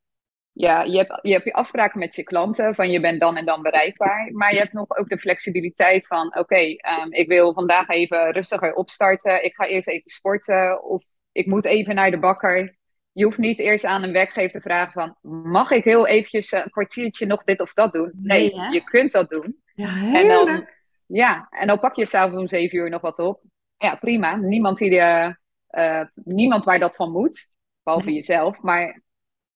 ja, 0.52 0.82
je 0.82 0.97
hebt, 0.97 1.18
je 1.23 1.32
hebt 1.32 1.44
je 1.44 1.52
afspraken 1.52 1.99
met 1.99 2.14
je 2.14 2.23
klanten 2.23 2.75
van 2.75 2.90
je 2.90 3.00
bent 3.00 3.20
dan 3.20 3.37
en 3.37 3.44
dan 3.44 3.62
bereikbaar. 3.62 4.30
Maar 4.32 4.52
je 4.52 4.59
hebt 4.59 4.73
nog 4.73 4.97
ook 4.97 5.09
de 5.09 5.18
flexibiliteit 5.18 6.06
van, 6.06 6.26
oké, 6.26 6.38
okay, 6.38 6.80
um, 7.02 7.12
ik 7.12 7.28
wil 7.28 7.52
vandaag 7.52 7.88
even 7.88 8.32
rustiger 8.32 8.75
opstarten. 8.75 9.44
Ik 9.44 9.54
ga 9.54 9.66
eerst 9.66 9.88
even 9.88 10.11
sporten 10.11 10.85
of 10.85 11.04
ik 11.32 11.47
moet 11.47 11.64
even 11.64 11.94
naar 11.94 12.11
de 12.11 12.18
bakker. 12.18 12.78
Je 13.12 13.25
hoeft 13.25 13.38
niet 13.38 13.59
eerst 13.59 13.85
aan 13.85 14.02
een 14.02 14.12
werkgever 14.12 14.50
te 14.50 14.61
vragen 14.61 14.93
van... 14.93 15.40
mag 15.50 15.71
ik 15.71 15.85
heel 15.85 16.07
eventjes 16.07 16.52
een 16.52 16.71
kwartiertje 16.71 17.26
nog 17.26 17.45
dit 17.45 17.61
of 17.61 17.73
dat 17.73 17.93
doen? 17.93 18.12
Nee, 18.17 18.55
nee 18.55 18.73
je 18.73 18.85
kunt 18.85 19.12
dat 19.12 19.29
doen. 19.29 19.62
Ja, 19.75 19.88
heerlijk. 19.88 20.23
En 20.23 20.29
dan, 20.29 20.69
ja, 21.07 21.47
en 21.50 21.67
dan 21.67 21.81
pak 21.81 21.97
je 21.97 22.07
s'avonds 22.07 22.40
om 22.40 22.49
zeven 22.49 22.79
uur 22.79 22.90
nog 22.90 23.00
wat 23.00 23.19
op. 23.19 23.43
Ja, 23.76 23.95
prima. 23.95 24.37
Niemand, 24.37 24.79
die 24.79 24.90
de, 24.90 25.37
uh, 25.71 26.02
niemand 26.14 26.64
waar 26.64 26.79
dat 26.79 26.97
van 26.97 27.12
moet. 27.12 27.49
Behalve 27.83 28.07
nee. 28.07 28.14
jezelf. 28.14 28.61
Maar 28.61 29.02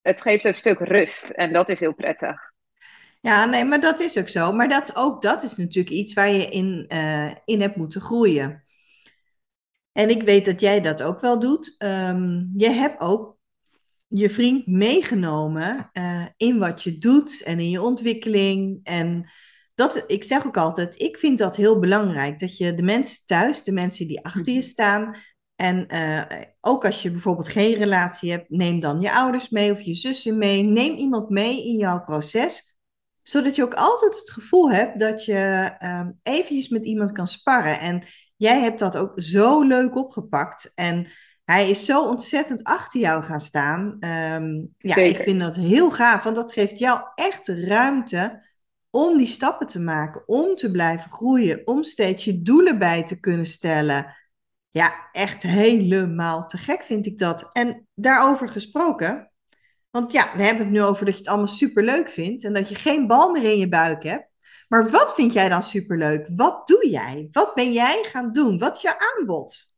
het 0.03 0.21
geeft 0.21 0.45
een 0.45 0.55
stuk 0.55 0.79
rust. 0.79 1.31
En 1.31 1.53
dat 1.53 1.69
is 1.69 1.81
heel 1.81 1.95
prettig. 1.95 2.53
Ja, 3.21 3.45
nee, 3.45 3.65
maar 3.65 3.81
dat 3.81 4.01
is 4.01 4.19
ook 4.19 4.29
zo. 4.29 4.53
Maar 4.53 4.69
dat, 4.69 4.97
ook 4.97 5.23
dat 5.23 5.43
is 5.43 5.57
natuurlijk 5.57 5.95
iets 5.95 6.15
waar 6.15 6.31
je 6.31 6.49
in, 6.49 6.91
uh, 6.93 7.35
in 7.45 7.61
hebt 7.61 7.77
moeten 7.77 8.01
groeien. 8.01 8.65
En 9.93 10.11
ik 10.11 10.23
weet 10.23 10.45
dat 10.45 10.61
jij 10.61 10.81
dat 10.81 11.03
ook 11.03 11.21
wel 11.21 11.39
doet. 11.39 11.75
Um, 11.79 12.53
je 12.57 12.71
hebt 12.71 13.01
ook 13.01 13.39
je 14.17 14.31
vriend 14.31 14.67
meegenomen 14.67 15.91
uh, 15.93 16.27
in 16.37 16.59
wat 16.59 16.83
je 16.83 16.99
doet 16.99 17.43
en 17.43 17.59
in 17.59 17.71
je 17.71 17.83
ontwikkeling. 17.83 18.81
En 18.83 19.31
dat, 19.75 20.05
ik 20.07 20.25
zeg 20.25 20.47
ook 20.47 20.57
altijd, 20.57 21.01
ik 21.01 21.19
vind 21.19 21.39
dat 21.39 21.57
heel 21.57 21.79
belangrijk. 21.79 22.41
Dat 22.41 22.57
je 22.57 22.75
de 22.75 22.83
mensen 22.83 23.27
thuis, 23.27 23.63
de 23.63 23.73
mensen 23.73 24.07
die 24.07 24.25
achter 24.25 24.53
je 24.53 24.59
mhm. 24.59 24.69
staan. 24.69 25.17
En 25.57 25.95
uh, 25.95 26.23
ook 26.61 26.85
als 26.85 27.03
je 27.03 27.11
bijvoorbeeld 27.11 27.49
geen 27.49 27.75
relatie 27.75 28.31
hebt, 28.31 28.51
neem 28.51 28.81
dan 28.81 29.01
je 29.01 29.13
ouders 29.13 29.49
mee 29.49 29.71
of 29.71 29.81
je 29.81 29.95
zussen 29.95 30.39
mee. 30.39 30.63
Neem 30.63 30.95
iemand 30.95 31.29
mee 31.29 31.65
in 31.67 31.77
jouw 31.77 32.01
proces. 32.05 32.79
Zodat 33.23 33.57
je 33.57 33.63
ook 33.63 33.75
altijd 33.75 34.19
het 34.19 34.31
gevoel 34.31 34.71
hebt 34.71 34.99
dat 34.99 35.25
je 35.25 35.73
um, 35.83 36.21
eventjes 36.23 36.69
met 36.69 36.85
iemand 36.85 37.13
kan 37.13 37.27
sparren. 37.27 37.81
En 37.81 38.07
jij 38.37 38.61
hebt 38.61 38.79
dat 38.79 38.97
ook 38.97 39.13
zo 39.17 39.63
leuk 39.63 39.97
opgepakt. 39.97 40.73
En 40.75 41.07
hij 41.45 41.71
is 41.71 41.85
zo 41.85 42.07
ontzettend 42.07 42.63
achter 42.63 43.01
jou 43.01 43.23
gaan 43.23 43.41
staan. 43.41 43.97
Ehm, 44.01 44.65
ja, 44.79 44.97
ik 44.97 45.19
vind 45.19 45.41
dat 45.41 45.57
heel 45.57 45.91
gaaf, 45.91 46.23
want 46.23 46.37
dat 46.37 46.53
geeft 46.53 46.79
jou 46.79 47.01
echt 47.15 47.49
ruimte 47.49 48.43
om 48.91 49.17
die 49.17 49.27
stappen 49.27 49.67
te 49.67 49.81
maken, 49.81 50.29
om 50.29 50.55
te 50.55 50.71
blijven 50.71 51.11
groeien, 51.11 51.67
om 51.67 51.83
steeds 51.83 52.25
je 52.25 52.43
doelen 52.43 52.79
bij 52.79 53.05
te 53.05 53.21
kunnen 53.21 53.47
stellen. 53.47 54.17
Ja, 54.71 55.09
echt 55.13 55.43
helemaal 55.43 56.47
te 56.47 56.59
gek 56.59 56.83
vind 56.83 57.07
ik 57.07 57.19
dat. 57.19 57.49
En 57.53 57.87
daarover 57.95 58.49
gesproken, 58.49 59.33
want 59.91 60.13
ja, 60.13 60.37
we 60.37 60.43
hebben 60.43 60.65
het 60.65 60.73
nu 60.73 60.83
over 60.83 61.05
dat 61.05 61.15
je 61.15 61.21
het 61.21 61.29
allemaal 61.29 61.47
superleuk 61.47 62.11
vindt 62.11 62.45
en 62.45 62.53
dat 62.53 62.69
je 62.69 62.75
geen 62.75 63.07
bal 63.07 63.31
meer 63.31 63.45
in 63.45 63.59
je 63.59 63.69
buik 63.69 64.03
hebt. 64.03 64.29
Maar 64.69 64.91
wat 64.91 65.15
vind 65.15 65.33
jij 65.33 65.49
dan 65.49 65.63
superleuk? 65.63 66.29
Wat 66.37 66.67
doe 66.69 66.89
jij? 66.91 67.29
Wat 67.33 67.55
ben 67.55 67.73
jij 67.73 68.09
gaan 68.11 68.33
doen? 68.33 68.59
Wat 68.59 68.77
is 68.77 68.83
jouw 68.83 68.97
aanbod? 68.99 69.74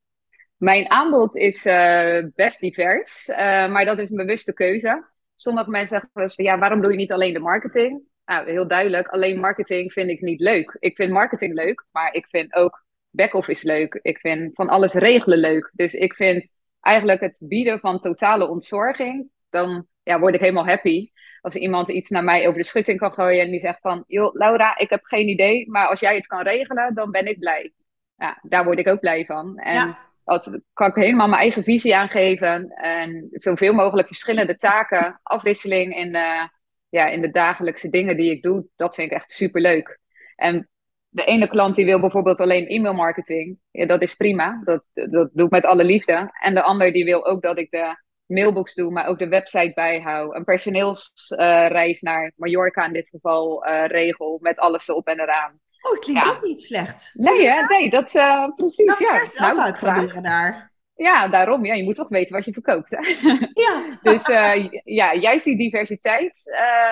Mijn 0.56 0.90
aanbod 0.90 1.36
is 1.36 1.66
uh, 1.66 2.26
best 2.34 2.60
divers, 2.60 3.28
uh, 3.28 3.36
maar 3.70 3.84
dat 3.84 3.98
is 3.98 4.10
een 4.10 4.16
bewuste 4.16 4.54
keuze. 4.54 5.04
Sommige 5.34 5.70
mensen 5.70 5.88
zeggen 5.88 6.34
van 6.34 6.44
ja, 6.44 6.58
waarom 6.58 6.80
doe 6.80 6.90
je 6.90 6.96
niet 6.96 7.12
alleen 7.12 7.32
de 7.32 7.38
marketing? 7.38 8.02
Nou, 8.24 8.50
heel 8.50 8.68
duidelijk, 8.68 9.08
alleen 9.08 9.40
marketing 9.40 9.92
vind 9.92 10.10
ik 10.10 10.20
niet 10.20 10.40
leuk. 10.40 10.76
Ik 10.78 10.96
vind 10.96 11.12
marketing 11.12 11.54
leuk, 11.54 11.86
maar 11.92 12.14
ik 12.14 12.26
vind 12.26 12.54
ook 12.54 12.84
back-office 13.10 13.66
leuk. 13.66 13.98
Ik 14.02 14.18
vind 14.18 14.54
van 14.54 14.68
alles 14.68 14.94
regelen 14.94 15.38
leuk. 15.38 15.70
Dus 15.72 15.94
ik 15.94 16.14
vind 16.14 16.54
eigenlijk 16.80 17.20
het 17.20 17.44
bieden 17.48 17.80
van 17.80 17.98
totale 17.98 18.48
ontzorging, 18.48 19.30
dan 19.50 19.86
ja, 20.02 20.18
word 20.18 20.34
ik 20.34 20.40
helemaal 20.40 20.66
happy. 20.66 21.10
Als 21.40 21.54
iemand 21.54 21.88
iets 21.88 22.10
naar 22.10 22.24
mij 22.24 22.46
over 22.46 22.60
de 22.60 22.66
schutting 22.66 22.98
kan 22.98 23.12
gooien 23.12 23.44
en 23.44 23.50
die 23.50 23.60
zegt 23.60 23.80
van, 23.80 24.04
joh, 24.06 24.34
Laura, 24.34 24.78
ik 24.78 24.90
heb 24.90 25.04
geen 25.04 25.28
idee, 25.28 25.70
maar 25.70 25.86
als 25.86 26.00
jij 26.00 26.14
het 26.14 26.26
kan 26.26 26.42
regelen, 26.42 26.94
dan 26.94 27.10
ben 27.10 27.26
ik 27.26 27.38
blij. 27.38 27.72
Ja, 28.16 28.38
daar 28.42 28.64
word 28.64 28.78
ik 28.78 28.88
ook 28.88 29.00
blij 29.00 29.24
van. 29.24 29.58
En 29.58 29.74
ja. 29.74 29.98
Als, 30.26 30.58
kan 30.72 30.88
ik 30.88 30.94
helemaal 30.94 31.28
mijn 31.28 31.40
eigen 31.40 31.62
visie 31.62 31.96
aangeven 31.96 32.68
en 32.68 33.28
zoveel 33.30 33.72
mogelijk 33.72 34.06
verschillende 34.06 34.56
taken, 34.56 35.20
afwisseling 35.22 35.96
in, 35.96 36.14
uh, 36.14 36.42
ja, 36.88 37.06
in 37.06 37.20
de 37.20 37.30
dagelijkse 37.30 37.90
dingen 37.90 38.16
die 38.16 38.30
ik 38.30 38.42
doe, 38.42 38.66
dat 38.76 38.94
vind 38.94 39.10
ik 39.10 39.16
echt 39.16 39.32
super 39.32 39.60
leuk. 39.60 40.00
En 40.36 40.68
de 41.08 41.24
ene 41.24 41.48
klant 41.48 41.74
die 41.74 41.84
wil 41.84 42.00
bijvoorbeeld 42.00 42.40
alleen 42.40 42.66
e-mailmarketing, 42.66 43.58
ja, 43.70 43.86
dat 43.86 44.02
is 44.02 44.14
prima, 44.14 44.60
dat, 44.64 44.84
dat 44.92 45.30
doe 45.32 45.46
ik 45.46 45.50
met 45.50 45.64
alle 45.64 45.84
liefde. 45.84 46.30
En 46.40 46.54
de 46.54 46.62
ander 46.62 46.92
die 46.92 47.04
wil 47.04 47.26
ook 47.26 47.42
dat 47.42 47.58
ik 47.58 47.70
de 47.70 47.96
mailbox 48.26 48.74
doe, 48.74 48.90
maar 48.90 49.06
ook 49.06 49.18
de 49.18 49.28
website 49.28 49.72
bijhoud. 49.74 50.34
Een 50.34 50.44
personeelsreis 50.44 52.00
naar 52.00 52.32
Mallorca 52.36 52.86
in 52.86 52.92
dit 52.92 53.08
geval 53.08 53.68
uh, 53.68 53.86
regel, 53.86 54.38
met 54.40 54.58
alles 54.58 54.88
erop 54.88 55.06
en 55.06 55.20
eraan. 55.20 55.60
Oh, 55.86 55.92
het 55.92 56.04
klinkt 56.04 56.24
ja. 56.24 56.30
ook 56.30 56.42
niet 56.42 56.62
slecht. 56.62 57.10
Nee, 57.14 57.48
hè? 57.48 57.62
nee, 57.62 57.90
dat 57.90 58.14
uh, 58.14 58.48
precies. 58.56 58.86
Nou, 58.86 59.04
ja. 59.04 59.20
eerst 59.20 59.38
nou, 59.38 59.58
uitproberen 59.58 60.22
daar. 60.22 60.72
Ja, 60.94 61.28
daarom. 61.28 61.64
Ja, 61.64 61.74
je 61.74 61.84
moet 61.84 61.96
toch 61.96 62.08
weten 62.08 62.34
wat 62.36 62.44
je 62.44 62.52
verkoopt. 62.52 62.90
Hè? 62.90 63.00
Ja. 63.64 63.98
dus 64.02 64.28
uh, 64.28 64.80
ja, 64.84 65.14
juist 65.14 65.44
die 65.44 65.56
diversiteit 65.56 66.42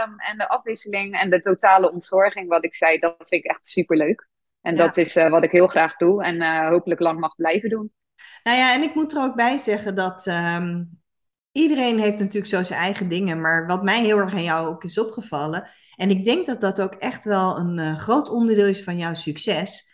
um, 0.06 0.18
en 0.18 0.38
de 0.38 0.48
afwisseling 0.48 1.14
en 1.14 1.30
de 1.30 1.40
totale 1.40 1.92
ontzorging, 1.92 2.48
wat 2.48 2.64
ik 2.64 2.74
zei, 2.74 2.98
dat 2.98 3.14
vind 3.16 3.44
ik 3.44 3.50
echt 3.50 3.66
superleuk. 3.66 4.28
En 4.60 4.76
ja. 4.76 4.86
dat 4.86 4.96
is 4.96 5.16
uh, 5.16 5.30
wat 5.30 5.44
ik 5.44 5.50
heel 5.50 5.66
graag 5.66 5.96
doe 5.96 6.24
en 6.24 6.66
hopelijk 6.68 7.00
lang 7.00 7.20
mag 7.20 7.34
blijven 7.34 7.68
doen. 7.68 7.92
Nou 8.42 8.58
ja, 8.58 8.74
en 8.74 8.82
ik 8.82 8.94
moet 8.94 9.12
er 9.12 9.22
ook 9.22 9.34
bij 9.34 9.58
zeggen 9.58 9.94
dat 9.94 10.26
um, 10.26 11.02
iedereen 11.54 11.98
heeft 11.98 12.18
natuurlijk 12.18 12.46
zo 12.46 12.62
zijn 12.62 12.80
eigen 12.80 13.08
dingen. 13.08 13.40
Maar 13.40 13.66
wat 13.66 13.82
mij 13.82 14.02
heel 14.02 14.18
erg 14.18 14.34
aan 14.34 14.42
jou 14.42 14.68
ook 14.68 14.84
is 14.84 14.98
opgevallen, 14.98 15.68
en 15.96 16.10
ik 16.10 16.24
denk 16.24 16.46
dat 16.46 16.60
dat 16.60 16.80
ook 16.80 16.94
echt 16.94 17.24
wel 17.24 17.58
een 17.58 17.98
groot 17.98 18.28
onderdeel 18.28 18.66
is 18.66 18.82
van 18.82 18.96
jouw 18.96 19.14
succes 19.14 19.92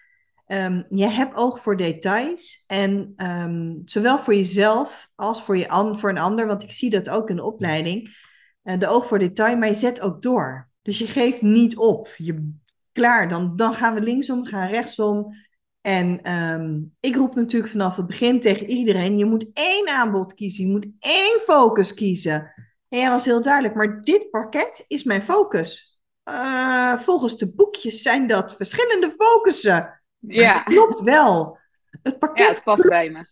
Um, 0.53 0.87
je 0.89 1.07
hebt 1.07 1.37
oog 1.37 1.61
voor 1.61 1.77
details. 1.77 2.65
En 2.67 3.13
um, 3.17 3.83
zowel 3.85 4.19
voor 4.19 4.35
jezelf 4.35 5.11
als 5.15 5.43
voor, 5.43 5.57
je 5.57 5.95
voor 5.97 6.11
een 6.11 6.19
ander, 6.19 6.47
want 6.47 6.63
ik 6.63 6.73
zie 6.73 6.91
dat 6.91 7.09
ook 7.09 7.31
in 7.31 7.37
de 7.37 7.45
opleiding. 7.45 8.17
Uh, 8.65 8.79
de 8.79 8.89
oog 8.89 9.07
voor 9.07 9.19
detail, 9.19 9.57
maar 9.57 9.69
je 9.69 9.75
zet 9.75 10.01
ook 10.01 10.23
door. 10.23 10.69
Dus 10.83 10.99
je 10.99 11.07
geeft 11.07 11.43
niet 11.43 11.77
op. 11.77 12.15
Je, 12.17 12.53
klaar, 12.93 13.29
dan, 13.29 13.57
dan 13.57 13.75
gaan 13.75 13.95
we 13.95 14.01
linksom, 14.01 14.47
gaan 14.47 14.69
rechtsom. 14.69 15.35
En 15.81 16.33
um, 16.33 16.97
ik 17.01 17.17
roep 17.17 17.35
natuurlijk 17.35 17.73
vanaf 17.73 17.97
het 17.97 18.07
begin 18.07 18.41
tegen 18.41 18.67
iedereen: 18.67 19.19
je 19.19 19.25
moet 19.25 19.47
één 19.53 19.89
aanbod 19.89 20.35
kiezen, 20.35 20.67
je 20.67 20.71
moet 20.71 20.87
één 20.99 21.41
focus 21.41 21.95
kiezen. 21.95 22.53
En 22.89 22.99
jij 22.99 23.11
was 23.11 23.25
heel 23.25 23.43
duidelijk, 23.43 23.75
maar 23.75 24.03
dit 24.03 24.31
pakket 24.31 24.85
is 24.89 25.05
mijn 25.05 25.23
focus. 25.23 26.01
Uh, 26.25 26.97
volgens 26.97 27.39
de 27.39 27.55
boekjes 27.55 28.03
zijn 28.03 28.27
dat 28.27 28.57
verschillende 28.57 29.13
focussen. 29.13 30.03
Ja. 30.19 30.53
het 30.53 30.63
klopt 30.63 31.01
wel. 31.01 31.59
Het 32.03 32.19
pakket 32.19 32.47
ja, 32.47 32.53
het 32.53 32.63
past 32.63 32.89
bij 32.89 33.11
me. 33.11 33.31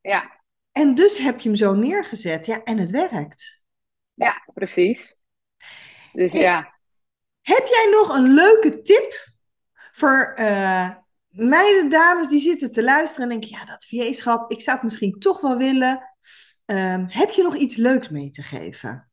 Ja. 0.00 0.40
En 0.72 0.94
dus 0.94 1.18
heb 1.18 1.40
je 1.40 1.48
hem 1.48 1.56
zo 1.56 1.74
neergezet. 1.74 2.46
Ja, 2.46 2.62
en 2.62 2.78
het 2.78 2.90
werkt. 2.90 3.62
Ja, 4.14 4.42
precies. 4.54 5.22
Dus 6.12 6.32
ja. 6.32 6.74
Heb 7.40 7.66
jij 7.66 7.88
nog 7.90 8.16
een 8.16 8.34
leuke 8.34 8.82
tip 8.82 9.30
voor 9.92 10.34
uh, 10.38 10.90
meiden, 11.36 11.88
dames 11.88 12.28
die 12.28 12.40
zitten 12.40 12.72
te 12.72 12.82
luisteren 12.82 13.30
en 13.30 13.40
denken, 13.40 13.58
ja, 13.58 13.64
dat 13.64 13.86
VA-schap, 13.86 14.50
ik 14.50 14.60
zou 14.60 14.76
het 14.76 14.84
misschien 14.84 15.18
toch 15.18 15.40
wel 15.40 15.56
willen. 15.56 16.14
Um, 16.66 17.06
heb 17.08 17.30
je 17.30 17.42
nog 17.42 17.56
iets 17.56 17.76
leuks 17.76 18.08
mee 18.08 18.30
te 18.30 18.42
geven? 18.42 19.10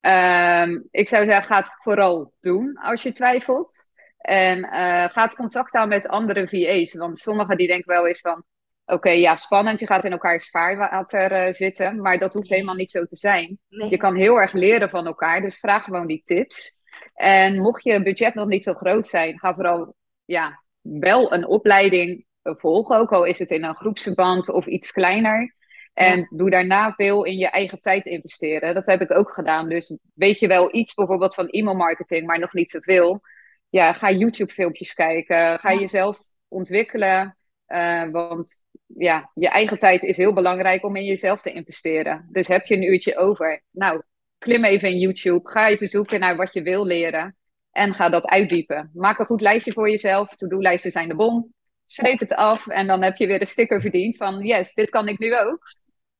Um, 0.00 0.88
ik 0.90 1.08
zou 1.08 1.24
zeggen, 1.24 1.44
ga 1.44 1.58
het 1.58 1.74
vooral 1.82 2.32
doen 2.40 2.76
als 2.76 3.02
je 3.02 3.12
twijfelt. 3.12 3.90
En 4.18 4.58
uh, 4.58 5.08
gaat 5.08 5.34
contact 5.34 5.74
aan 5.74 5.88
met 5.88 6.08
andere 6.08 6.48
VA's. 6.48 6.94
Want 6.94 7.18
sommigen 7.18 7.56
die 7.56 7.66
denken 7.66 7.92
wel 7.92 8.06
eens 8.06 8.20
van... 8.20 8.44
Oké, 8.84 9.10
ja, 9.10 9.36
spannend. 9.36 9.80
Je 9.80 9.86
gaat 9.86 10.04
in 10.04 10.12
elkaars 10.12 10.50
vaarwater 10.50 11.46
uh, 11.46 11.52
zitten. 11.52 12.00
Maar 12.00 12.18
dat 12.18 12.34
hoeft 12.34 12.48
helemaal 12.48 12.74
niet 12.74 12.90
zo 12.90 13.04
te 13.04 13.16
zijn. 13.16 13.58
Nee. 13.68 13.90
Je 13.90 13.96
kan 13.96 14.16
heel 14.16 14.36
erg 14.36 14.52
leren 14.52 14.90
van 14.90 15.06
elkaar. 15.06 15.40
Dus 15.40 15.58
vraag 15.58 15.84
gewoon 15.84 16.06
die 16.06 16.22
tips. 16.24 16.78
En 17.14 17.60
mocht 17.60 17.84
je 17.84 18.02
budget 18.02 18.34
nog 18.34 18.48
niet 18.48 18.64
zo 18.64 18.74
groot 18.74 19.08
zijn... 19.08 19.38
Ga 19.38 19.54
vooral 19.54 19.94
ja, 20.24 20.62
wel 20.82 21.32
een 21.32 21.46
opleiding 21.46 22.24
volgen. 22.42 22.96
Ook 22.96 23.12
al 23.12 23.24
is 23.24 23.38
het 23.38 23.50
in 23.50 23.64
een 23.64 23.76
groepsverband 23.76 24.48
of 24.48 24.66
iets 24.66 24.92
kleiner. 24.92 25.54
En 25.92 26.18
ja. 26.18 26.26
doe 26.30 26.50
daarna 26.50 26.92
veel 26.92 27.24
in 27.24 27.36
je 27.36 27.48
eigen 27.48 27.80
tijd 27.80 28.04
investeren. 28.04 28.74
Dat 28.74 28.86
heb 28.86 29.00
ik 29.00 29.10
ook 29.10 29.32
gedaan. 29.32 29.68
Dus 29.68 29.98
weet 30.14 30.38
je 30.38 30.46
wel 30.46 30.74
iets 30.74 30.94
bijvoorbeeld 30.94 31.34
van 31.34 31.48
e-mailmarketing, 31.48 32.26
maar 32.26 32.38
nog 32.38 32.52
niet 32.52 32.70
zoveel 32.70 33.20
ja, 33.68 33.92
ga 33.92 34.10
YouTube-filmpjes 34.10 34.94
kijken. 34.94 35.58
Ga 35.58 35.70
ja. 35.70 35.80
jezelf 35.80 36.18
ontwikkelen. 36.48 37.36
Uh, 37.66 38.10
want 38.10 38.64
ja, 38.86 39.30
je 39.34 39.48
eigen 39.48 39.78
tijd 39.78 40.02
is 40.02 40.16
heel 40.16 40.32
belangrijk 40.32 40.84
om 40.84 40.96
in 40.96 41.04
jezelf 41.04 41.42
te 41.42 41.52
investeren. 41.52 42.28
Dus 42.30 42.46
heb 42.46 42.66
je 42.66 42.74
een 42.76 42.92
uurtje 42.92 43.16
over. 43.16 43.62
Nou, 43.70 44.02
klim 44.38 44.64
even 44.64 44.88
in 44.88 44.98
YouTube. 44.98 45.50
Ga 45.50 45.68
even 45.68 45.88
zoeken 45.88 46.20
naar 46.20 46.36
wat 46.36 46.52
je 46.52 46.62
wil 46.62 46.86
leren. 46.86 47.36
En 47.72 47.94
ga 47.94 48.08
dat 48.08 48.26
uitdiepen. 48.26 48.90
Maak 48.94 49.18
een 49.18 49.26
goed 49.26 49.40
lijstje 49.40 49.72
voor 49.72 49.90
jezelf. 49.90 50.28
To-do-lijsten 50.36 50.90
zijn 50.90 51.08
de 51.08 51.14
bom. 51.14 51.54
Schreef 51.86 52.18
het 52.18 52.34
af. 52.34 52.66
En 52.66 52.86
dan 52.86 53.02
heb 53.02 53.16
je 53.16 53.26
weer 53.26 53.40
een 53.40 53.46
sticker 53.46 53.80
verdiend 53.80 54.16
van 54.16 54.42
yes, 54.42 54.74
dit 54.74 54.90
kan 54.90 55.08
ik 55.08 55.18
nu 55.18 55.38
ook. 55.38 55.60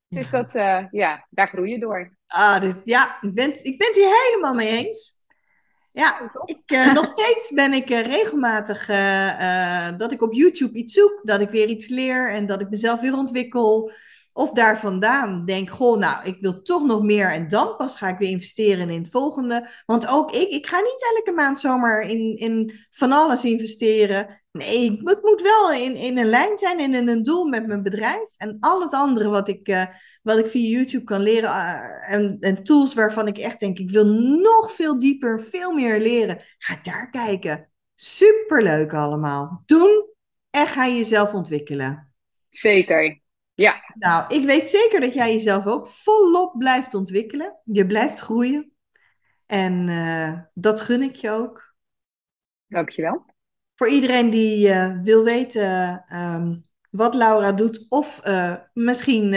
Ja. 0.06 0.18
Dus 0.18 0.30
dat, 0.30 0.54
uh, 0.54 0.84
ja, 0.90 1.26
daar 1.30 1.48
groei 1.48 1.70
je 1.70 1.78
door. 1.78 2.16
Ah, 2.26 2.60
dit, 2.60 2.76
ja, 2.84 3.18
ik 3.20 3.34
ben, 3.34 3.64
ik 3.64 3.78
ben 3.78 3.86
het 3.86 3.96
hier 3.96 4.28
helemaal 4.28 4.54
mee 4.54 4.68
eens. 4.68 5.20
Ja, 5.92 6.30
ik, 6.44 6.70
uh, 6.72 6.92
nog 6.92 7.06
steeds 7.16 7.52
ben 7.52 7.72
ik 7.72 7.90
uh, 7.90 8.00
regelmatig 8.00 8.86
dat 9.96 10.12
ik 10.12 10.22
op 10.22 10.32
YouTube 10.32 10.78
iets 10.78 10.94
zoek, 10.94 11.20
dat 11.22 11.40
ik 11.40 11.50
weer 11.50 11.68
iets 11.68 11.88
leer 11.88 12.30
en 12.30 12.46
dat 12.46 12.60
ik 12.60 12.70
mezelf 12.70 13.00
weer 13.00 13.14
ontwikkel. 13.14 13.90
Of 14.32 14.52
daar 14.52 14.78
vandaan 14.78 15.44
denk, 15.44 15.70
goh, 15.70 15.98
nou, 15.98 16.24
ik 16.24 16.36
wil 16.40 16.62
toch 16.62 16.86
nog 16.86 17.02
meer 17.02 17.30
en 17.30 17.48
dan 17.48 17.76
pas 17.76 17.96
ga 17.96 18.08
ik 18.08 18.18
weer 18.18 18.28
investeren 18.28 18.90
in 18.90 18.98
het 18.98 19.10
volgende. 19.10 19.68
Want 19.86 20.08
ook 20.08 20.34
ik, 20.34 20.48
ik 20.48 20.66
ga 20.66 20.80
niet 20.80 21.14
elke 21.16 21.32
maand 21.32 21.60
zomaar 21.60 22.00
in, 22.00 22.36
in 22.36 22.72
van 22.90 23.12
alles 23.12 23.44
investeren. 23.44 24.42
Nee, 24.52 25.00
het 25.04 25.22
moet 25.22 25.42
wel 25.42 25.72
in, 25.72 25.96
in 25.96 26.18
een 26.18 26.28
lijn 26.28 26.58
zijn 26.58 26.80
en 26.80 26.94
in 26.94 27.08
een 27.08 27.22
doel 27.22 27.44
met 27.44 27.66
mijn 27.66 27.82
bedrijf. 27.82 28.36
En 28.36 28.56
al 28.60 28.80
het 28.82 28.92
andere 28.92 29.28
wat 29.28 29.48
ik, 29.48 29.68
uh, 29.68 29.84
wat 30.22 30.38
ik 30.38 30.46
via 30.46 30.68
YouTube 30.68 31.04
kan 31.04 31.20
leren 31.20 31.50
uh, 31.50 32.12
en, 32.14 32.36
en 32.40 32.62
tools 32.62 32.94
waarvan 32.94 33.26
ik 33.26 33.38
echt 33.38 33.60
denk, 33.60 33.78
ik 33.78 33.90
wil 33.90 34.06
nog 34.40 34.72
veel 34.72 34.98
dieper, 34.98 35.40
veel 35.40 35.72
meer 35.72 36.00
leren. 36.00 36.42
Ga 36.58 36.78
daar 36.82 37.10
kijken. 37.10 37.70
Superleuk 37.94 38.94
allemaal. 38.94 39.62
Doen 39.66 40.10
en 40.50 40.66
ga 40.66 40.88
jezelf 40.88 41.34
ontwikkelen. 41.34 42.12
Zeker. 42.48 43.21
Ja. 43.62 43.74
Nou, 43.94 44.34
ik 44.34 44.44
weet 44.44 44.68
zeker 44.68 45.00
dat 45.00 45.14
jij 45.14 45.32
jezelf 45.32 45.66
ook 45.66 45.86
volop 45.86 46.58
blijft 46.58 46.94
ontwikkelen. 46.94 47.56
Je 47.64 47.86
blijft 47.86 48.18
groeien. 48.18 48.72
En 49.46 49.88
uh, 49.88 50.40
dat 50.54 50.80
gun 50.80 51.02
ik 51.02 51.16
je 51.16 51.30
ook. 51.30 51.74
Dankjewel. 52.66 53.24
Voor 53.74 53.88
iedereen 53.88 54.30
die 54.30 54.68
uh, 54.68 55.00
wil 55.02 55.24
weten 55.24 56.04
um, 56.16 56.66
wat 56.90 57.14
Laura 57.14 57.52
doet, 57.52 57.86
of 57.88 58.26
uh, 58.26 58.54
misschien 58.72 59.32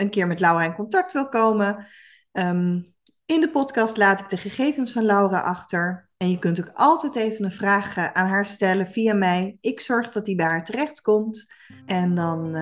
een 0.00 0.10
keer 0.10 0.26
met 0.26 0.40
Laura 0.40 0.64
in 0.64 0.74
contact 0.74 1.12
wil 1.12 1.28
komen. 1.28 1.86
Um, 2.32 2.94
in 3.26 3.40
de 3.40 3.50
podcast 3.50 3.96
laat 3.96 4.20
ik 4.20 4.28
de 4.28 4.36
gegevens 4.36 4.92
van 4.92 5.04
Laura 5.04 5.40
achter. 5.40 6.08
En 6.16 6.30
je 6.30 6.38
kunt 6.38 6.60
ook 6.60 6.70
altijd 6.74 7.16
even 7.16 7.44
een 7.44 7.52
vraag 7.52 7.96
eh, 7.96 8.12
aan 8.12 8.26
haar 8.26 8.46
stellen 8.46 8.86
via 8.86 9.14
mij. 9.14 9.58
Ik 9.60 9.80
zorg 9.80 10.08
dat 10.08 10.24
die 10.24 10.36
bij 10.36 10.46
haar 10.46 10.64
terechtkomt. 10.64 11.52
En 11.86 12.14
dan 12.14 12.56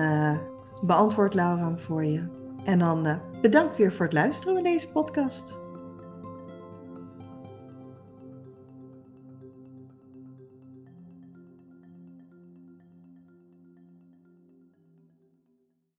beantwoordt 0.81 1.33
Laura 1.33 1.77
voor 1.77 2.05
je. 2.05 2.23
En 2.65 2.79
dan 2.79 3.07
uh, 3.07 3.15
bedankt 3.41 3.77
weer 3.77 3.93
voor 3.93 4.05
het 4.05 4.13
luisteren 4.13 4.53
naar 4.53 4.63
deze 4.63 4.89
podcast. 4.89 5.66